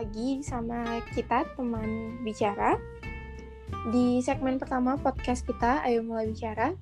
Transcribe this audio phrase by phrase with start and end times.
[0.00, 2.80] lagi sama kita teman bicara.
[3.92, 6.72] Di segmen pertama podcast kita Ayo Mulai Bicara.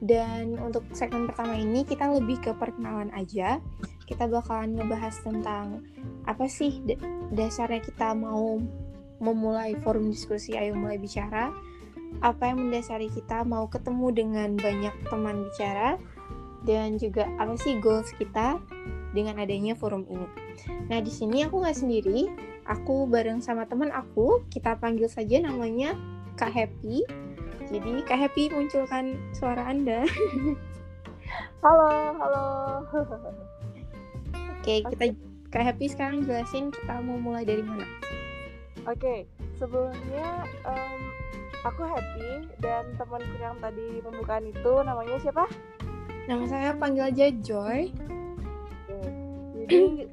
[0.00, 3.60] Dan untuk segmen pertama ini kita lebih ke perkenalan aja.
[4.08, 5.84] Kita bakalan ngebahas tentang
[6.24, 6.80] apa sih
[7.36, 8.56] dasarnya kita mau
[9.20, 11.52] memulai forum diskusi Ayo Mulai Bicara.
[12.24, 16.00] Apa yang mendasari kita mau ketemu dengan banyak teman bicara.
[16.64, 18.56] Dan juga apa sih goals kita
[19.12, 20.24] dengan adanya forum ini.
[20.88, 22.32] Nah di sini aku nggak sendiri,
[22.66, 25.96] aku bareng sama teman aku, kita panggil saja namanya
[26.38, 27.02] Kak Happy.
[27.72, 30.04] Jadi Kak Happy munculkan suara Anda.
[31.64, 32.46] halo, halo.
[34.60, 35.04] Oke, kita
[35.52, 37.86] Kak Happy sekarang jelasin kita mau mulai dari mana.
[38.86, 41.00] Oke, sebelumnya um,
[41.62, 45.46] aku Happy dan temanku yang tadi pembukaan itu namanya siapa?
[46.26, 47.94] Nama saya panggil aja Joy.
[49.62, 50.06] Jadi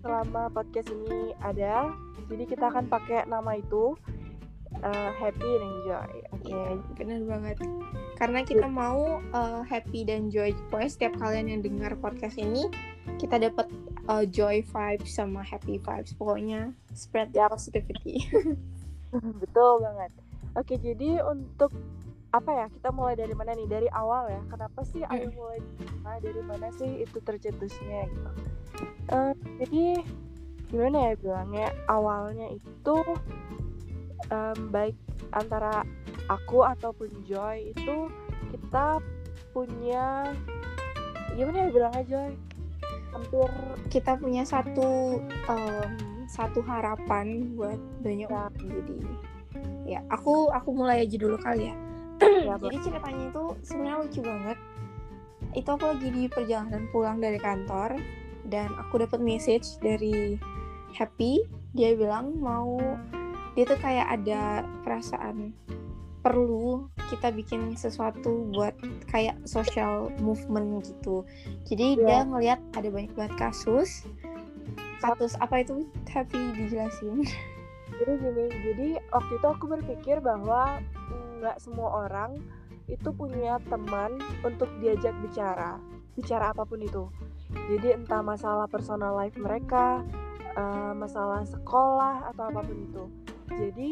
[0.00, 1.92] selama podcast ini ada,
[2.28, 3.96] jadi kita akan pakai nama itu
[4.80, 6.12] uh, Happy dan Joy.
[6.32, 6.68] Oke, okay.
[6.96, 7.56] benar banget.
[8.16, 8.72] Karena kita yeah.
[8.72, 10.56] mau uh, Happy dan Joy.
[10.68, 12.68] Pokoknya setiap kalian yang dengar podcast ini,
[13.20, 13.68] kita dapat
[14.08, 16.16] uh, Joy vibes sama Happy vibes.
[16.16, 18.24] Pokoknya spread the positivity.
[19.42, 20.10] Betul banget.
[20.58, 21.70] Oke, jadi untuk
[22.30, 25.34] apa ya kita mulai dari mana nih dari awal ya kenapa sih ayo hmm.
[25.34, 25.58] mulai
[26.06, 28.30] nah, dari mana sih itu tercetusnya gitu
[29.10, 30.02] uh, jadi
[30.70, 31.68] gimana ya bilangnya?
[31.90, 32.96] Awalnya itu
[34.30, 34.96] um, baik
[35.34, 35.82] antara
[36.30, 37.96] aku ataupun Joy itu
[38.54, 39.02] kita
[39.50, 40.30] punya
[41.34, 42.30] gimana ya bilangnya Joy?
[43.10, 43.50] Hampir
[43.90, 45.18] kita punya satu
[45.50, 45.90] um,
[46.30, 48.94] satu harapan buat banyak orang jadi
[49.82, 51.76] ya aku aku mulai aja dulu kali ya.
[52.20, 54.58] Ya, jadi ceritanya itu sebenarnya lucu banget.
[55.56, 57.96] Itu aku lagi di perjalanan pulang dari kantor
[58.50, 60.36] dan aku dapat message dari
[60.90, 61.46] Happy.
[61.72, 62.76] Dia bilang mau
[63.54, 65.54] dia tuh kayak ada perasaan
[66.20, 68.76] perlu kita bikin sesuatu buat
[69.08, 71.24] kayak social movement gitu.
[71.64, 72.04] Jadi yeah.
[72.04, 74.04] dia ngelihat ada banyak banget kasus.
[75.00, 76.38] Kasus apa itu Happy?
[76.58, 77.24] Dijelasin.
[78.00, 80.80] Jadi gini jadi waktu itu aku berpikir bahwa
[81.40, 82.36] nggak semua orang
[82.90, 85.78] itu punya teman untuk diajak bicara.
[86.18, 87.06] Bicara apa pun itu
[87.70, 90.02] jadi entah masalah personal life mereka
[90.54, 93.04] uh, masalah sekolah atau apa pun itu.
[93.50, 93.90] Jadi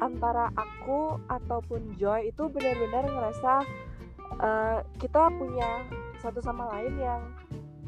[0.00, 3.64] antara aku ataupun Joy itu benar-benar ngerasa
[4.40, 5.84] uh, kita punya
[6.20, 7.22] satu sama lain yang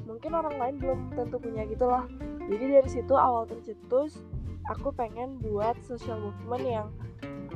[0.09, 2.09] mungkin orang lain belum tentu punya gitu loh.
[2.49, 4.25] Jadi dari situ awal tercetus
[4.73, 6.89] aku pengen buat social movement yang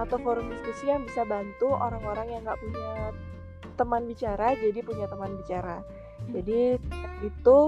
[0.00, 3.12] atau forum diskusi yang bisa bantu orang-orang yang nggak punya
[3.76, 5.84] teman bicara jadi punya teman bicara
[6.30, 6.78] jadi
[7.26, 7.58] itu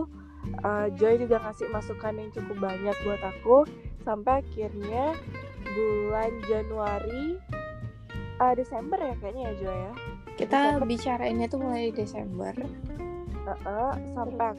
[0.62, 3.66] uh, Joy juga ngasih masukan yang cukup banyak buat aku
[4.04, 5.16] sampai akhirnya
[5.64, 7.40] bulan Januari
[8.38, 9.92] uh, Desember ya kayaknya ya Joy ya?
[10.34, 10.86] Kita Desember.
[10.86, 12.54] bicara ini tuh mulai Desember.
[13.44, 14.56] Uh -uh, sampai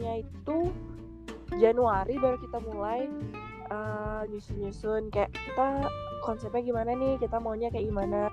[0.00, 0.58] itu
[1.54, 3.06] Januari baru kita mulai
[3.70, 5.12] uh, nyusun-nyusun.
[5.14, 5.86] Kayak kita
[6.24, 7.14] konsepnya gimana nih?
[7.22, 8.32] Kita maunya kayak gimana?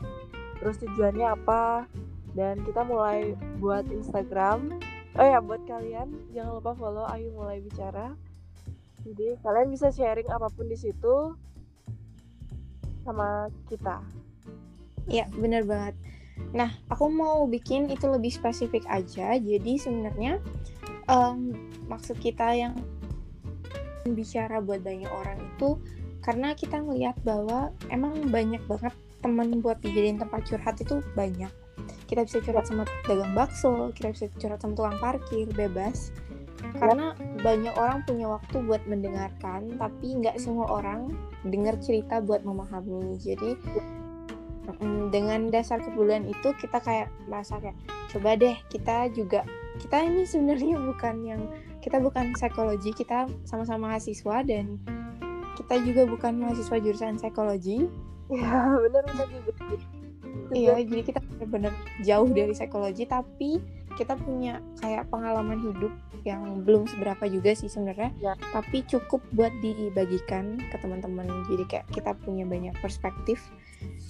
[0.57, 1.85] Terus tujuannya apa?
[2.31, 4.79] Dan kita mulai buat Instagram
[5.19, 8.15] oh ya buat kalian jangan lupa follow Ayu mulai bicara.
[9.01, 11.33] Jadi kalian bisa sharing apa pun di situ
[13.01, 13.99] sama kita.
[15.09, 15.97] Ya bener banget.
[16.53, 19.35] Nah aku mau bikin itu lebih spesifik aja.
[19.41, 20.37] Jadi sebenarnya
[21.09, 21.51] um,
[21.89, 22.77] maksud kita yang
[24.05, 25.77] bicara buat banyak orang itu
[26.21, 31.49] karena kita ngelihat bahwa emang banyak banget temen buat dijadiin tempat curhat itu banyak
[32.11, 36.11] kita bisa curhat sama dagang bakso kita bisa curhat sama tukang parkir bebas.
[36.77, 41.15] Karena banyak orang punya waktu buat mendengarkan tapi nggak semua orang
[41.47, 43.15] dengar cerita buat memahami.
[43.15, 43.55] Jadi
[45.09, 47.75] dengan dasar kepedulian itu kita kayak merasa kayak
[48.13, 49.41] coba deh kita juga
[49.81, 51.41] kita ini sebenarnya bukan yang
[51.81, 54.77] kita bukan psikologi kita sama-sama mahasiswa dan
[55.57, 57.87] kita juga bukan mahasiswa jurusan psikologi.
[58.31, 59.51] Ya benar benar juga
[60.51, 63.59] iya jadi kita benar-benar jauh dari psikologi tapi
[63.99, 68.13] kita punya kayak pengalaman hidup yang belum seberapa juga sih sebenarnya.
[68.21, 68.33] Ya.
[68.53, 71.25] tapi cukup buat dibagikan ke teman-teman.
[71.49, 73.41] Jadi kayak kita punya banyak perspektif.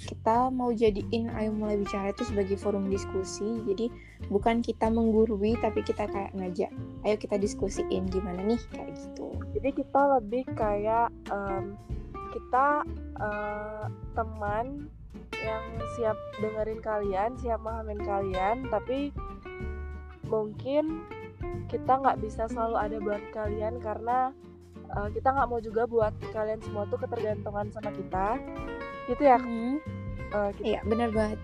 [0.04, 3.64] Kita mau jadiin ayo mulai bicara itu sebagai forum diskusi.
[3.64, 3.88] Jadi
[4.28, 6.72] bukan kita menggurui tapi kita kayak ngajak
[7.08, 8.60] ayo kita diskusiin gimana nih?
[8.76, 9.32] Kayak gitu.
[9.56, 11.80] Jadi kita lebih kayak um,
[12.32, 12.84] kita
[13.20, 14.92] uh, teman
[15.42, 15.64] yang
[15.98, 19.10] siap dengerin kalian siap memahamin kalian tapi
[20.30, 21.04] mungkin
[21.68, 24.32] kita nggak bisa selalu ada buat kalian karena
[24.96, 28.28] uh, kita nggak mau juga buat kalian semua tuh ketergantungan sama kita
[29.10, 29.76] gitu ya Mhm.
[30.32, 31.40] Uh, kita- Iya, benar banget.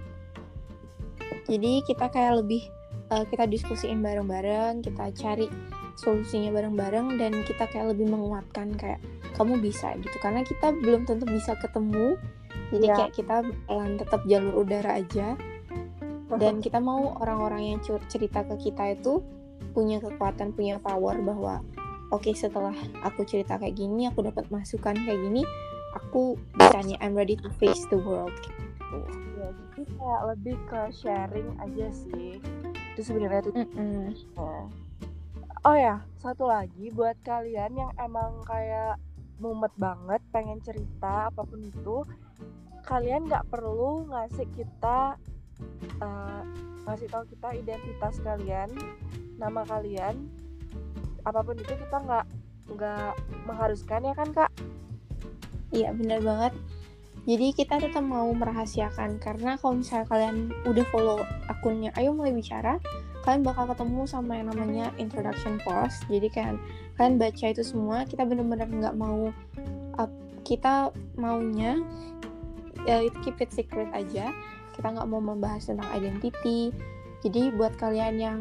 [1.47, 2.63] Jadi kita kayak lebih
[3.11, 5.47] uh, kita diskusiin bareng-bareng, kita cari
[5.99, 9.03] solusinya bareng-bareng dan kita kayak lebih menguatkan kayak
[9.35, 12.15] kamu bisa gitu karena kita belum tentu bisa ketemu.
[12.67, 12.95] Jadi Iya.
[12.99, 15.27] kayak kita bakalan tetap jalur udara aja
[16.35, 17.79] dan kita mau orang-orang yang
[18.11, 19.23] cerita ke kita itu
[19.71, 21.61] punya kekuatan, punya power bahwa
[22.09, 22.73] oke setelah
[23.05, 25.45] aku cerita kayak gini, aku dapat masukan kayak gini,
[25.93, 28.33] aku bisa nih I'm ready to face the world.
[28.41, 28.63] Gitu.
[29.37, 32.39] ya, jadi kayak lebih ke sharing aja sih
[32.95, 34.15] itu sebenarnya tuh Mm-mm.
[35.61, 38.95] Oh ya, satu lagi buat kalian yang emang kayak
[39.37, 42.07] mumet banget pengen cerita apa pun itu,
[42.87, 45.19] kalian nggak perlu ngasih kita
[45.99, 46.41] eh,
[46.87, 48.71] ngasih tahu kita identitas kalian,
[49.35, 50.15] nama kalian,
[51.27, 52.25] apa pun itu kita nggak
[52.71, 53.13] nggak
[53.43, 54.51] mengharuskan ya kan kak?
[55.75, 56.53] Iya benar banget.
[57.27, 61.19] Jadi kita tetap mau merahasiakan karena kalau misalnya kalian udah follow
[61.51, 62.79] akunnya Ayo Mulai Bicara,
[63.27, 66.07] kalian bakal ketemu sama yang namanya introduction post.
[66.07, 66.55] Jadi kan
[66.95, 69.27] kalian baca itu semua, kita benar-benar nggak mau
[69.99, 71.83] up- kita maunya
[72.85, 74.29] ya keep it secret aja.
[74.75, 76.69] Kita nggak mau membahas tentang identity.
[77.25, 78.39] Jadi buat kalian yang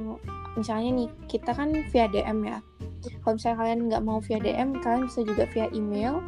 [0.58, 2.58] misalnya nih kita kan via DM ya.
[3.22, 6.20] Kalau misalnya kalian nggak mau via DM, kalian bisa juga via email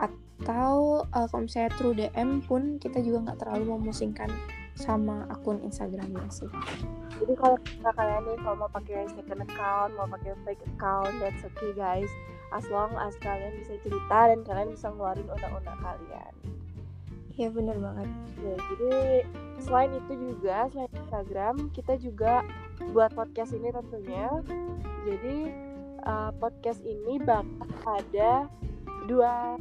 [0.00, 4.30] atau uh, kalau misalnya through DM pun kita juga nggak terlalu memusingkan
[4.76, 6.48] sama akun Instagramnya sih.
[7.16, 11.72] Jadi kalau kalian nih kalau mau pakai second account, mau pakai fake account, that's okay
[11.72, 12.10] guys.
[12.52, 16.32] As long as kalian bisa cerita dan kalian bisa ngeluarin unek-unek kalian.
[17.36, 18.08] Iya bener banget.
[18.40, 18.92] Ya, jadi
[19.60, 22.40] selain itu juga selain Instagram kita juga
[22.96, 24.26] buat podcast ini tentunya.
[25.04, 25.36] Jadi
[26.08, 27.52] uh, podcast ini bakal
[27.84, 28.48] ada
[29.04, 29.60] dua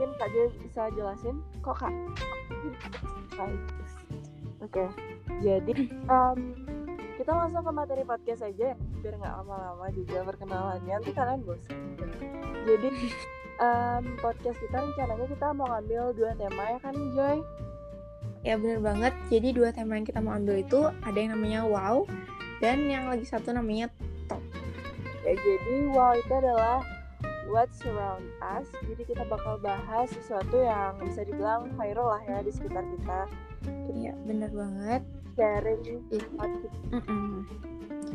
[0.00, 1.94] mungkin Kak Jo bisa jelasin kok Kak.
[4.60, 4.84] Oke,
[5.40, 6.38] jadi em,
[7.20, 10.94] kita langsung ke materi podcast aja ya, biar nggak lama-lama juga perkenalannya.
[11.00, 11.76] Nanti kalian bosan.
[12.64, 12.88] Jadi
[13.60, 17.38] em, podcast kita rencananya kita mau ngambil dua tema ya kan Joy?
[18.40, 19.12] Ya bener banget.
[19.28, 22.08] Jadi dua tema yang kita mau ambil itu ada yang namanya wow
[22.64, 23.92] dan yang lagi satu namanya
[25.20, 26.80] Ya, jadi wow itu adalah
[27.52, 28.64] what's around us.
[28.88, 33.20] Jadi kita bakal bahas sesuatu yang bisa dibilang viral lah ya di sekitar kita.
[33.92, 35.02] Iya bener banget.
[35.36, 37.44] Sharing topik Mm-mm.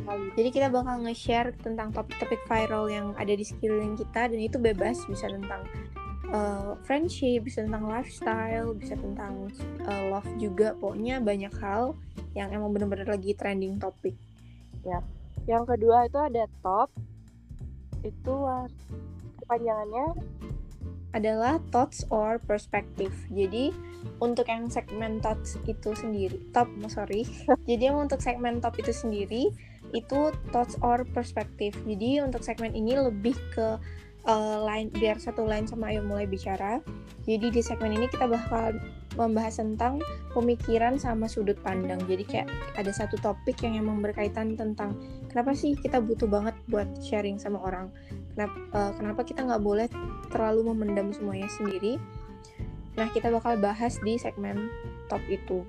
[0.06, 0.30] Kali.
[0.38, 5.02] Jadi kita bakal nge-share tentang topik-topik viral yang ada di sekeliling kita dan itu bebas
[5.10, 5.66] bisa tentang
[6.30, 9.50] uh, friendship, bisa tentang lifestyle, bisa tentang
[9.90, 10.78] uh, love juga.
[10.78, 11.98] Pokoknya banyak hal
[12.38, 14.14] yang emang bener-bener lagi trending topik.
[15.50, 16.90] Yang kedua itu ada top.
[18.06, 18.46] Itu
[19.42, 20.08] kepanjangannya
[21.16, 23.14] adalah thoughts or perspective.
[23.32, 23.72] Jadi
[24.20, 27.24] untuk yang segmen thoughts itu sendiri, top, sorry.
[27.70, 29.50] Jadi yang untuk segmen top itu sendiri
[29.92, 31.76] itu thoughts or perspective.
[31.86, 33.78] Jadi untuk segmen ini lebih ke
[34.26, 36.82] uh, line biar satu line sama ayo mulai bicara.
[37.26, 38.78] Jadi di segmen ini kita bakal
[39.16, 40.04] membahas tentang
[40.36, 42.02] pemikiran sama sudut pandang.
[42.06, 45.00] Jadi kayak ada satu topik yang emang berkaitan tentang
[45.32, 47.90] kenapa sih kita butuh banget buat sharing sama orang.
[48.36, 49.88] Kenapa, uh, kenapa kita nggak boleh
[50.30, 51.96] terlalu memendam semuanya sendiri.
[52.96, 54.72] Nah, kita bakal bahas di segmen
[55.12, 55.68] top itu.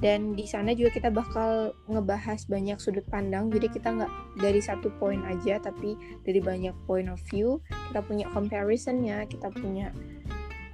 [0.00, 3.52] Dan di sana juga kita bakal ngebahas banyak sudut pandang.
[3.52, 5.92] Jadi kita nggak dari satu poin aja, tapi
[6.24, 7.60] dari banyak point of view.
[7.92, 9.92] Kita punya comparisonnya, kita punya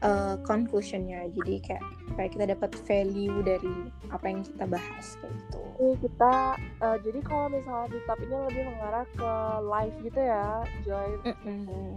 [0.06, 1.26] uh, conclusionnya.
[1.34, 3.74] Jadi kayak supaya kita dapat value dari
[4.14, 5.58] apa yang kita bahas kayak gitu.
[5.76, 6.32] Ini kita
[6.80, 9.32] uh, jadi kalau misalnya di top ini lebih mengarah ke
[9.66, 11.10] life gitu ya, Joy.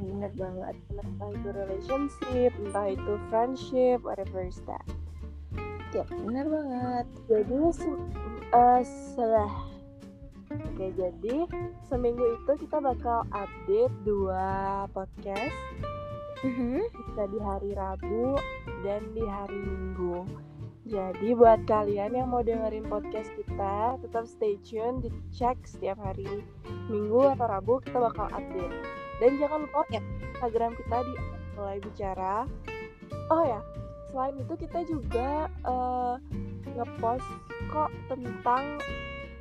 [0.02, 0.76] Bener banget.
[0.98, 4.82] Entah itu relationship, entah itu friendship, whatever is that.
[5.90, 7.06] Ya, bener banget.
[7.26, 7.58] Jadi
[8.54, 9.52] eh, setelah
[10.50, 11.46] Oke, jadi
[11.86, 15.54] seminggu itu kita bakal update dua podcast
[16.42, 16.90] Mhm.
[16.90, 18.34] bisa di hari Rabu
[18.82, 20.26] dan di hari Minggu.
[20.90, 26.26] Jadi buat kalian yang mau dengerin podcast kita, tetap stay tune, dicek setiap hari
[26.90, 28.74] Minggu atau Rabu kita bakal update.
[29.22, 30.02] Dan jangan lupa ya
[30.34, 31.14] Instagram kita di
[31.54, 32.36] mulai bicara.
[33.30, 33.62] Oh ya,
[34.10, 36.16] selain itu kita juga eh,
[36.76, 37.30] ngepost
[37.70, 38.82] kok tentang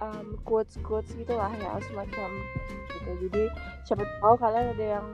[0.04, 2.30] um, quotes quotes gitulah ya semacam
[2.92, 3.10] gitu.
[3.28, 3.44] Jadi
[3.88, 5.06] siapa tahu kalian ada yang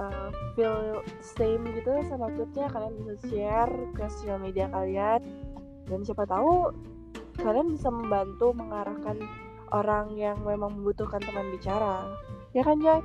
[0.00, 5.20] uh, feel same gitu sama quotesnya kalian bisa share ke sosial media kalian
[5.88, 6.72] dan siapa tahu
[7.38, 9.20] kalian bisa membantu mengarahkan
[9.70, 12.08] orang yang memang membutuhkan teman bicara
[12.56, 13.00] Ya kan, Joy?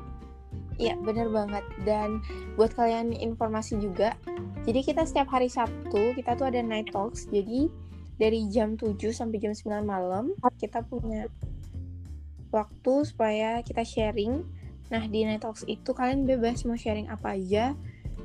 [0.79, 1.61] Iya, bener banget.
[1.83, 2.23] Dan
[2.55, 4.15] buat kalian informasi juga,
[4.63, 7.27] jadi kita setiap hari Sabtu, kita tuh ada night talks.
[7.27, 7.67] Jadi
[8.15, 11.27] dari jam 7 sampai jam 9 malam, kita punya
[12.47, 14.47] waktu supaya kita sharing.
[14.87, 17.75] Nah, di night talks itu kalian bebas mau sharing apa aja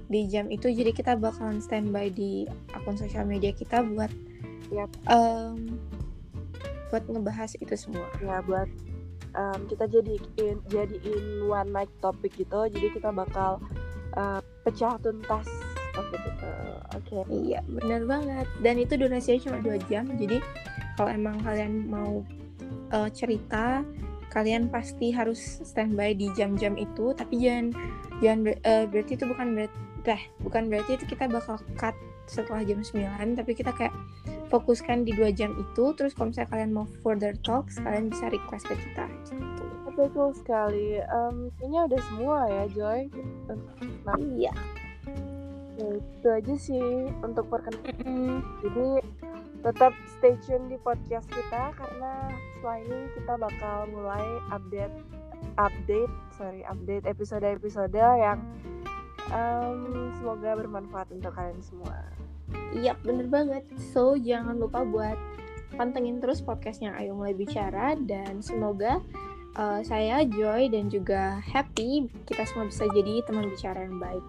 [0.07, 0.71] di jam itu.
[0.71, 4.12] Jadi kita bakalan standby di akun sosial media kita buat
[4.71, 4.95] Yap.
[5.11, 5.75] um,
[6.95, 8.07] buat ngebahas itu semua.
[8.23, 8.71] Ya, buat
[9.35, 12.71] um, kita jadiin jadiin one night topic gitu.
[12.71, 13.59] Jadi kita bakal
[14.14, 15.68] uh, pecah tuntas
[15.99, 16.50] topik itu.
[16.95, 17.17] Oke.
[17.26, 18.47] Iya, bener banget.
[18.62, 20.07] Dan itu durasinya cuma dua jam.
[20.14, 20.38] Jadi
[20.95, 22.23] kalau emang kalian mau
[22.95, 23.83] uh, cerita,
[24.31, 27.11] kalian pasti harus standby di jam-jam itu.
[27.19, 27.75] Tapi jangan
[28.23, 29.78] jangan ber- uh, berarti itu bukan berarti
[30.09, 31.93] eh, bukan berarti itu kita bakal cut
[32.28, 33.93] setelah jam 9 tapi kita kayak
[34.49, 38.69] fokuskan di dua jam itu terus kalau misalnya kalian mau further talks kalian bisa request
[38.69, 39.69] ke kita gitu.
[39.99, 41.02] Betul sekali.
[41.11, 43.00] Um, kayaknya udah semua ya, Joy.
[43.50, 44.55] Nah, Iya.
[45.79, 46.87] Ya itu aja sih
[47.23, 48.43] untuk perkenalan.
[48.67, 48.89] Jadi
[49.63, 54.95] tetap stay tune di podcast kita karena setelah ini kita bakal mulai update
[55.59, 58.39] update sorry update episode-episode yang
[59.31, 61.97] em, semoga bermanfaat untuk kalian semua.
[62.73, 63.65] Iya, bener banget.
[63.93, 65.17] So, jangan lupa buat
[65.77, 69.05] pantengin terus podcastnya Ayo Mulai Bicara dan semoga
[69.57, 74.25] uh, saya Joy dan juga Happy kita semua bisa jadi teman bicara yang baik.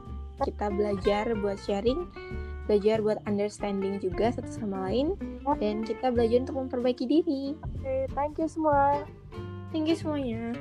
[0.46, 2.08] Kita belajar buat sharing,
[2.69, 5.17] belajar buat understanding juga satu sama lain,
[5.60, 7.43] dan kita belajar untuk memperbaiki diri.
[7.60, 9.03] Oke, thank you semua.
[9.69, 10.58] Thank you semuanya.